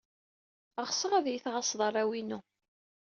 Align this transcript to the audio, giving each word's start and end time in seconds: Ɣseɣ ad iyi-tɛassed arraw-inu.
Ɣseɣ 0.87 1.11
ad 1.15 1.25
iyi-tɛassed 1.27 1.79
arraw-inu. 1.87 2.39